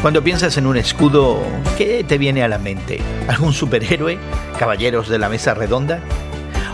[0.00, 1.42] Cuando piensas en un escudo,
[1.76, 3.00] ¿qué te viene a la mente?
[3.26, 4.16] ¿Algún superhéroe?
[4.56, 6.00] ¿Caballeros de la mesa redonda?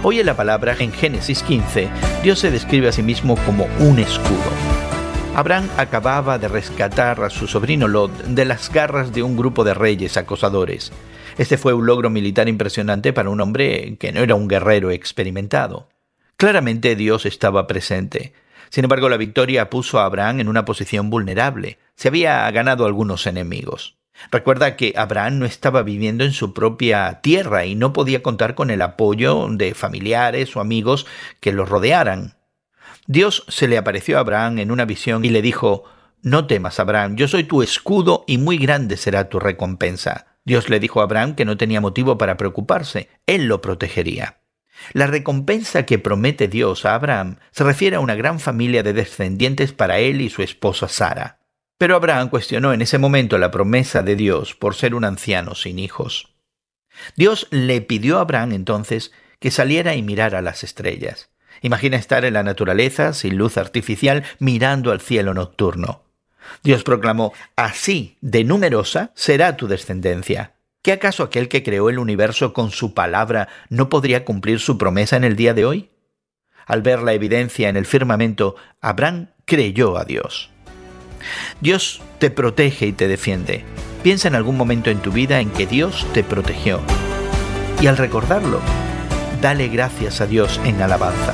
[0.02, 1.88] Hoy en la palabra, en Génesis 15,
[2.22, 4.36] Dios se describe a sí mismo como un escudo.
[5.34, 9.72] Abraham acababa de rescatar a su sobrino Lot de las garras de un grupo de
[9.72, 10.92] reyes acosadores.
[11.38, 15.88] Este fue un logro militar impresionante para un hombre que no era un guerrero experimentado.
[16.36, 18.34] Claramente Dios estaba presente.
[18.68, 21.78] Sin embargo, la victoria puso a Abraham en una posición vulnerable.
[21.96, 23.96] Se había ganado algunos enemigos.
[24.30, 28.70] Recuerda que Abraham no estaba viviendo en su propia tierra y no podía contar con
[28.70, 31.06] el apoyo de familiares o amigos
[31.40, 32.36] que lo rodearan.
[33.06, 35.84] Dios se le apareció a Abraham en una visión y le dijo,
[36.22, 40.26] No temas, Abraham, yo soy tu escudo y muy grande será tu recompensa.
[40.44, 44.38] Dios le dijo a Abraham que no tenía motivo para preocuparse, él lo protegería.
[44.92, 49.72] La recompensa que promete Dios a Abraham se refiere a una gran familia de descendientes
[49.72, 51.38] para él y su esposa Sara.
[51.84, 55.78] Pero Abraham cuestionó en ese momento la promesa de Dios por ser un anciano sin
[55.78, 56.32] hijos.
[57.14, 61.28] Dios le pidió a Abraham entonces que saliera y mirara las estrellas.
[61.60, 66.04] Imagina estar en la naturaleza, sin luz artificial, mirando al cielo nocturno.
[66.62, 70.54] Dios proclamó, así de numerosa será tu descendencia.
[70.80, 75.18] ¿Qué acaso aquel que creó el universo con su palabra no podría cumplir su promesa
[75.18, 75.90] en el día de hoy?
[76.64, 80.53] Al ver la evidencia en el firmamento, Abraham creyó a Dios.
[81.60, 83.64] Dios te protege y te defiende.
[84.02, 86.80] Piensa en algún momento en tu vida en que Dios te protegió.
[87.80, 88.60] Y al recordarlo,
[89.40, 91.32] dale gracias a Dios en alabanza.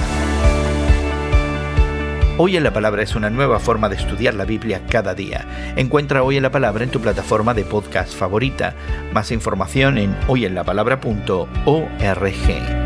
[2.42, 5.74] Hoy en la Palabra es una nueva forma de estudiar la Biblia cada día.
[5.76, 8.74] Encuentra Hoy en la Palabra en tu plataforma de podcast favorita.
[9.12, 12.79] Más información en hoyenlapalabra.org.